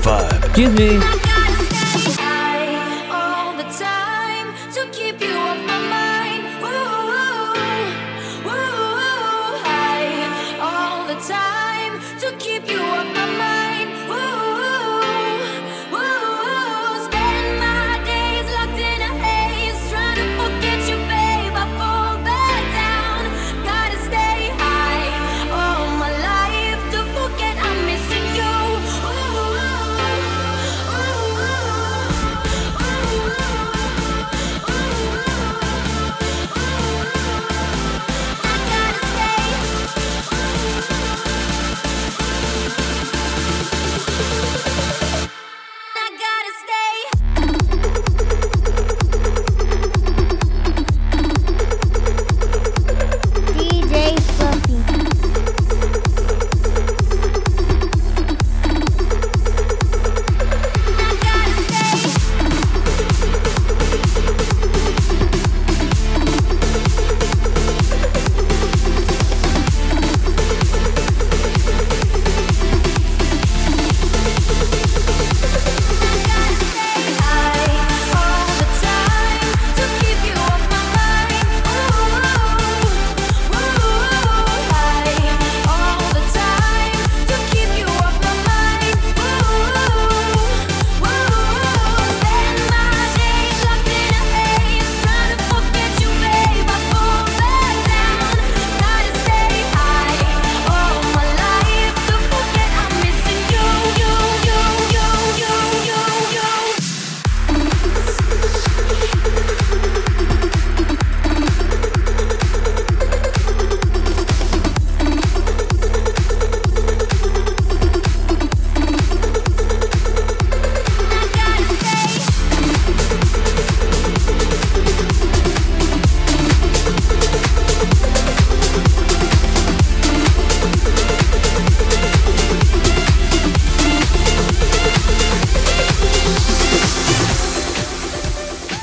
[0.00, 0.44] The Vibe.
[0.46, 1.39] Excuse me.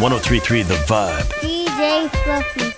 [0.00, 1.28] Oh three The Vibe.
[1.40, 2.77] DJ Fluffy.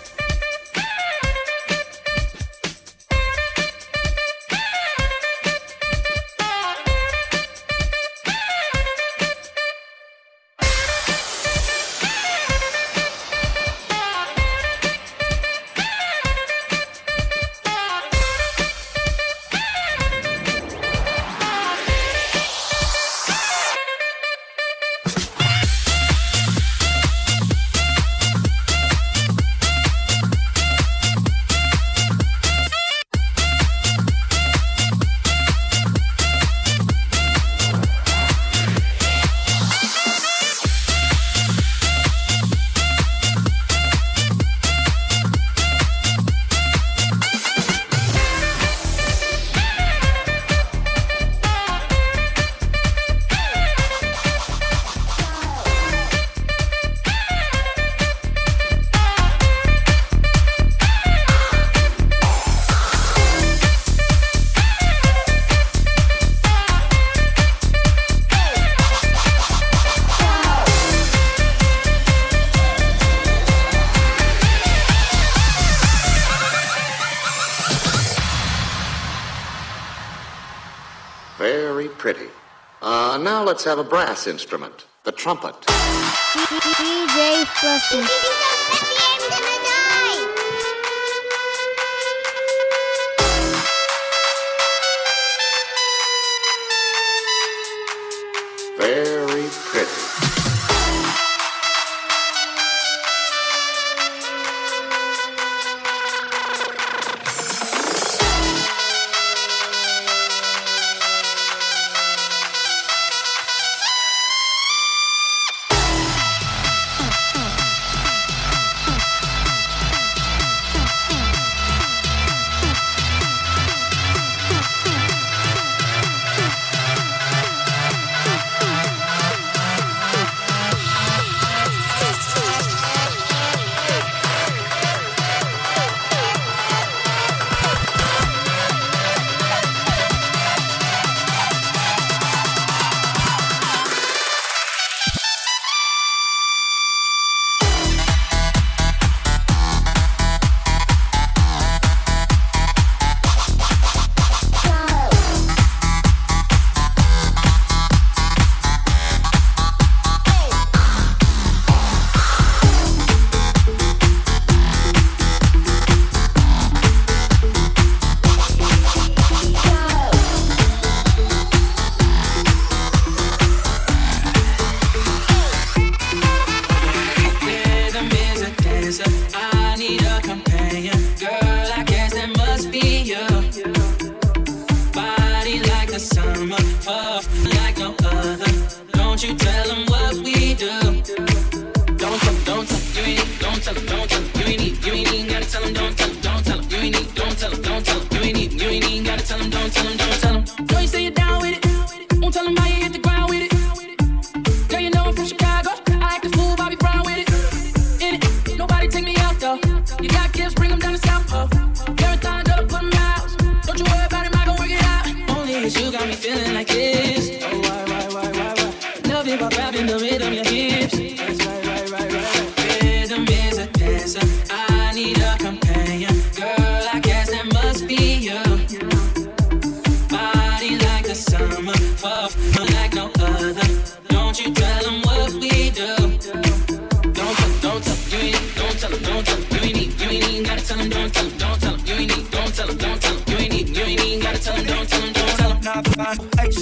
[82.80, 85.54] Uh, let's have a brass instrument, the trumpet.
[85.66, 89.09] DJ Fluffy.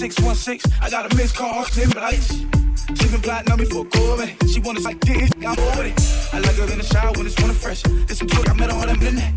[0.02, 0.72] 8616.
[0.80, 2.28] I got a missed call, Tim Lights.
[2.30, 4.46] She been plotting on me for a go.
[4.46, 5.98] She want us like this, I'm over it.
[6.32, 7.82] I like her in the shower when it's wanna fresh.
[8.06, 9.34] This some I met her on minute.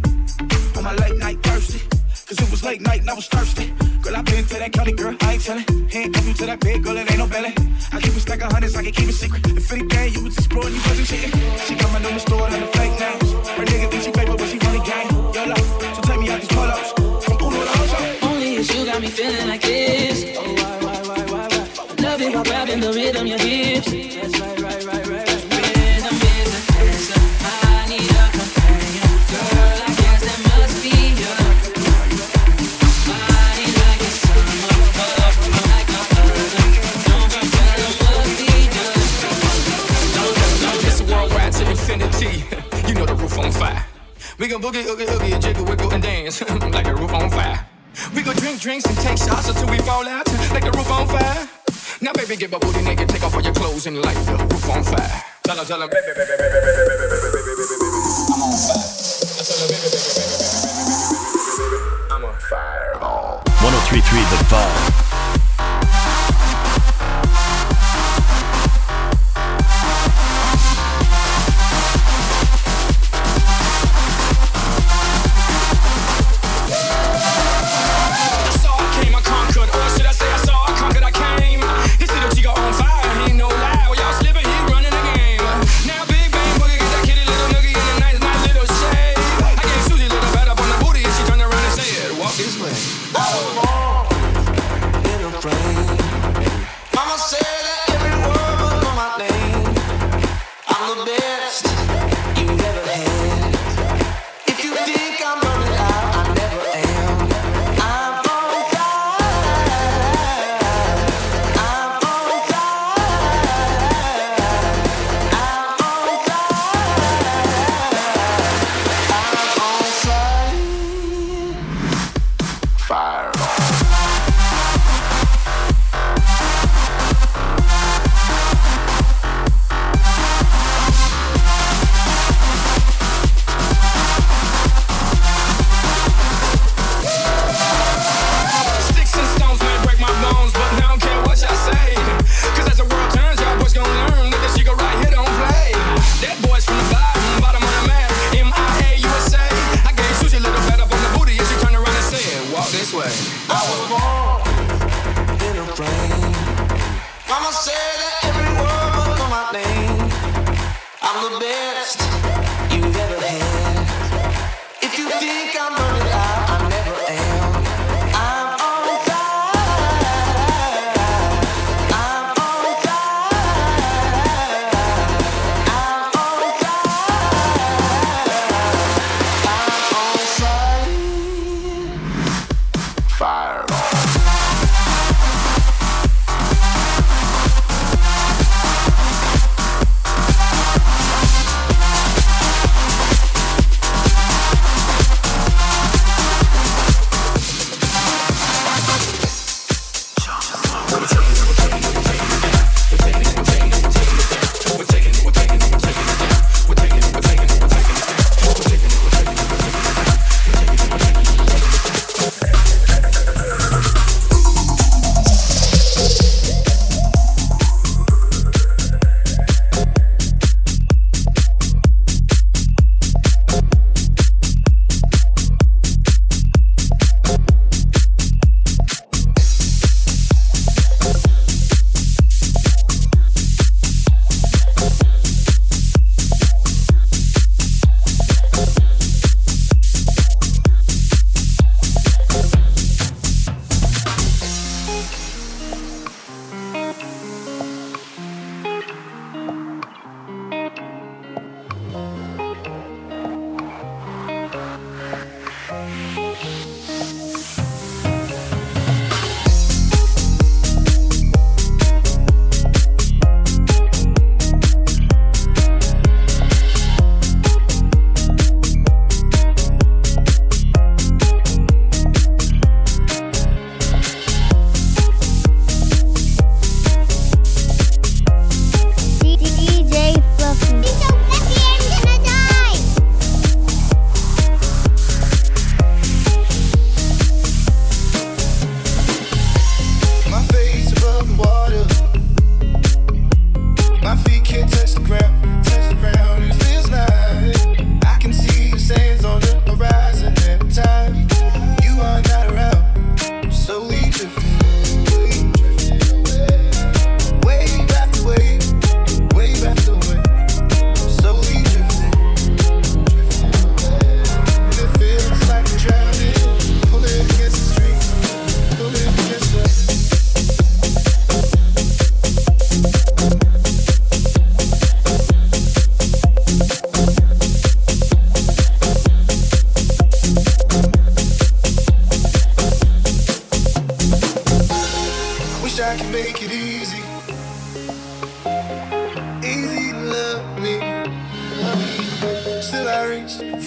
[0.77, 1.79] On my late night thirsty.
[2.27, 3.73] Cause it was late night and I was thirsty.
[4.01, 5.89] Girl, I been to that county, girl, I ain't tellin'.
[5.89, 7.53] Handcuff you to that bed, girl, it ain't no belly.
[7.91, 9.45] I keep a stack of hundreds, I can keep it secret.
[9.47, 11.31] If anything, you was exploring, you wasn't cheating.
[11.65, 11.73] She
[22.01, 23.91] Love it while grabbing the rhythm, your hips.
[23.91, 24.37] Rhythm
[26.17, 27.21] is the answer.
[27.45, 29.11] I need a companion.
[29.31, 31.35] Girl, I guess that must be you.
[33.07, 34.77] Body like it's summer,
[35.25, 35.35] up
[35.71, 36.63] like a oven.
[37.07, 38.85] Don't you tell 'em what we do.
[40.87, 42.43] It's worldwide to infinity.
[42.87, 43.85] you know the roof on fire.
[44.39, 46.41] We gon' boogie, oogie, oogie, jiggle, wiggle, and dance
[46.75, 47.65] like the roof on fire.
[48.13, 51.07] We go drink drinks and take shots until we fall out like the roof on
[51.07, 51.49] fire.
[52.01, 54.69] Now, baby, get my booty naked, take off all your clothes and light the roof
[54.69, 55.23] on fire.
[55.43, 57.30] Tell her, tell her, baby, baby, baby, baby, baby.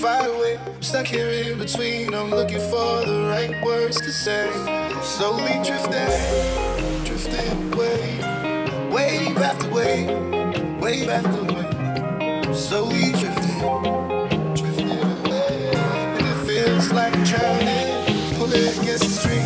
[0.05, 0.59] far away.
[0.67, 2.13] I'm stuck here in between.
[2.13, 4.51] I'm looking for the right words to say.
[4.51, 6.13] I'm slowly drifting,
[7.07, 8.21] drifting away.
[8.93, 10.09] Wave after wave,
[10.83, 12.45] wave after wave.
[12.45, 13.61] I'm slowly drifting,
[14.55, 15.73] drifting away.
[16.19, 19.44] And it feels like I'm drowning, pulling against the stream.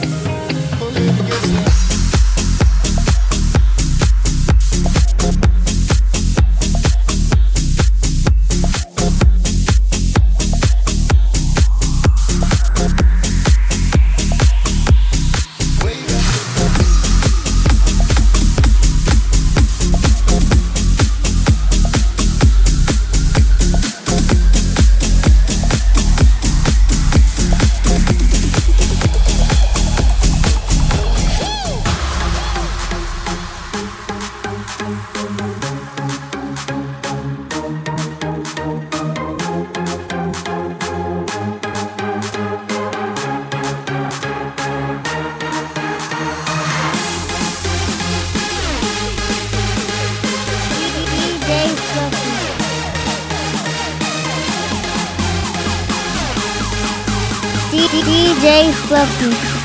[57.87, 59.58] DJ Fluffy.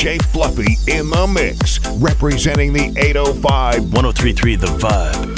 [0.00, 0.16] J.
[0.16, 5.29] Fluffy in the mix, representing the 805 1033 The Vibe.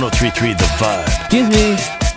[0.00, 1.06] 1033 The Vibe.
[1.26, 2.07] Excuse me.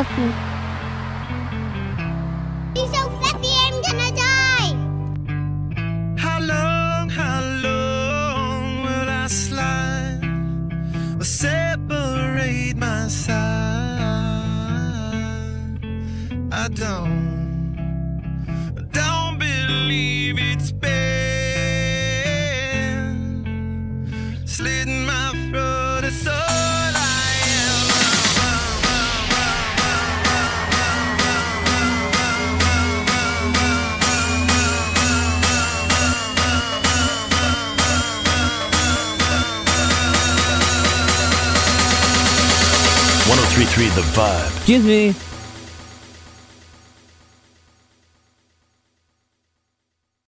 [0.00, 0.32] Fluffy.
[2.74, 4.72] He's so fluffy, I'm gonna die.
[6.16, 10.22] How long, how long will I slide
[11.18, 13.36] or separate my side?
[16.50, 17.29] I don't, don't
[43.70, 44.56] 93.3 The Vibe.
[44.56, 45.29] Excuse me.